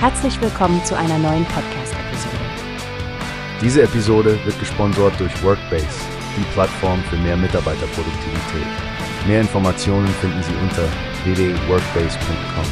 [0.00, 2.36] Herzlich willkommen zu einer neuen Podcast-Episode.
[3.60, 5.88] Diese Episode wird gesponsert durch Workbase,
[6.36, 8.68] die Plattform für mehr Mitarbeiterproduktivität.
[9.26, 10.84] Mehr Informationen finden Sie unter
[11.24, 12.64] www.workbase.com.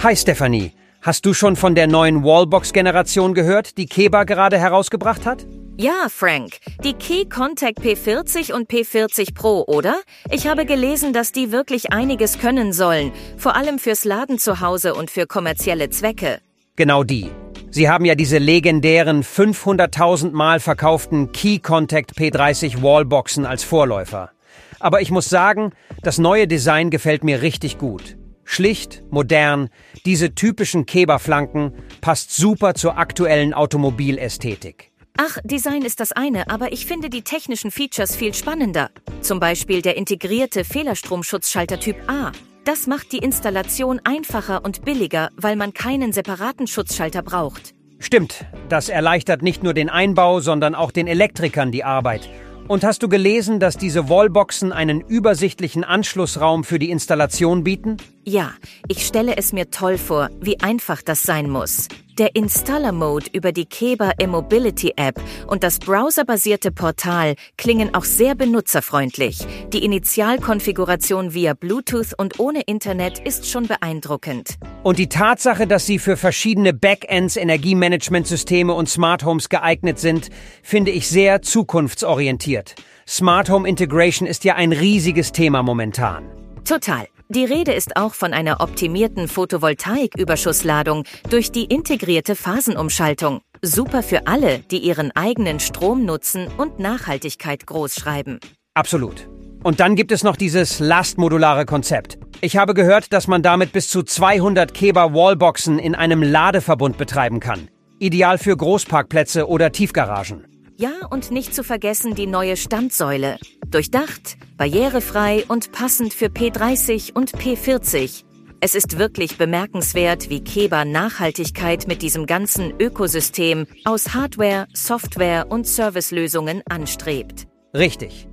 [0.00, 0.70] Hi Stephanie,
[1.02, 5.44] hast du schon von der neuen Wallbox-Generation gehört, die Keba gerade herausgebracht hat?
[5.82, 9.98] Ja, Frank, die Key Contact P40 und P40 Pro, oder?
[10.30, 14.92] Ich habe gelesen, dass die wirklich einiges können sollen, vor allem fürs Laden zu Hause
[14.92, 16.42] und für kommerzielle Zwecke.
[16.76, 17.30] Genau die.
[17.70, 24.32] Sie haben ja diese legendären 500.000 Mal verkauften Key Contact P30 Wallboxen als Vorläufer.
[24.80, 25.72] Aber ich muss sagen,
[26.02, 28.18] das neue Design gefällt mir richtig gut.
[28.44, 29.70] Schlicht, modern,
[30.04, 31.72] diese typischen Keberflanken
[32.02, 34.89] passt super zur aktuellen Automobilästhetik.
[35.16, 38.90] Ach, Design ist das eine, aber ich finde die technischen Features viel spannender.
[39.20, 42.32] Zum Beispiel der integrierte Fehlerstromschutzschalter Typ A.
[42.64, 47.74] Das macht die Installation einfacher und billiger, weil man keinen separaten Schutzschalter braucht.
[47.98, 52.28] Stimmt, das erleichtert nicht nur den Einbau, sondern auch den Elektrikern die Arbeit.
[52.66, 57.96] Und hast du gelesen, dass diese Wallboxen einen übersichtlichen Anschlussraum für die Installation bieten?
[58.24, 58.52] Ja,
[58.86, 61.88] ich stelle es mir toll vor, wie einfach das sein muss.
[62.20, 69.38] Der Installer-Mode über die Keba E-Mobility App und das browserbasierte Portal klingen auch sehr benutzerfreundlich.
[69.72, 74.56] Die Initialkonfiguration via Bluetooth und ohne Internet ist schon beeindruckend.
[74.82, 80.28] Und die Tatsache, dass sie für verschiedene Backends, Energiemanagementsysteme und Smart Homes geeignet sind,
[80.62, 82.74] finde ich sehr zukunftsorientiert.
[83.08, 86.30] Smart Home Integration ist ja ein riesiges Thema momentan.
[86.66, 87.06] Total.
[87.32, 93.40] Die Rede ist auch von einer optimierten Photovoltaik-Überschussladung durch die integrierte Phasenumschaltung.
[93.62, 98.40] Super für alle, die ihren eigenen Strom nutzen und Nachhaltigkeit großschreiben.
[98.74, 99.28] Absolut.
[99.62, 102.18] Und dann gibt es noch dieses lastmodulare Konzept.
[102.40, 107.38] Ich habe gehört, dass man damit bis zu 200 Keba Wallboxen in einem Ladeverbund betreiben
[107.38, 107.68] kann.
[108.00, 110.48] Ideal für Großparkplätze oder Tiefgaragen.
[110.80, 113.36] Ja, und nicht zu vergessen die neue Standsäule.
[113.68, 118.24] Durchdacht, barrierefrei und passend für P30 und P40.
[118.60, 125.66] Es ist wirklich bemerkenswert, wie Keba Nachhaltigkeit mit diesem ganzen Ökosystem aus Hardware, Software und
[125.66, 127.46] Servicelösungen anstrebt.
[127.72, 128.28] Richtig.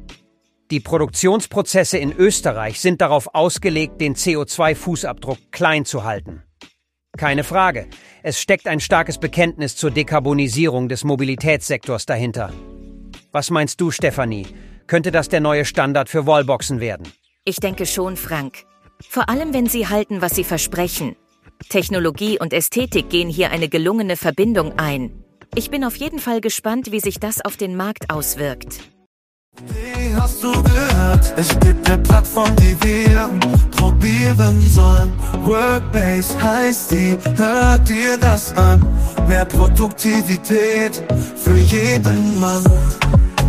[0.69, 6.43] Die Produktionsprozesse in Österreich sind darauf ausgelegt, den CO2-Fußabdruck klein zu halten.
[7.17, 7.87] Keine Frage.
[8.21, 12.51] Es steckt ein starkes Bekenntnis zur Dekarbonisierung des Mobilitätssektors dahinter.
[13.31, 14.45] Was meinst du, Stefanie?
[14.87, 17.11] Könnte das der neue Standard für Wallboxen werden?
[17.43, 18.63] Ich denke schon, Frank.
[19.07, 21.15] Vor allem, wenn sie halten, was sie versprechen.
[21.69, 25.11] Technologie und Ästhetik gehen hier eine gelungene Verbindung ein.
[25.55, 28.79] Ich bin auf jeden Fall gespannt, wie sich das auf den Markt auswirkt.
[29.65, 31.33] Wie hast du gehört?
[31.35, 33.29] Es gibt eine Plattform, die wir
[33.71, 35.11] probieren sollen.
[35.43, 38.85] Workbase heißt die, hört dir das an.
[39.27, 41.03] Mehr Produktivität
[41.35, 42.63] für jeden Mann.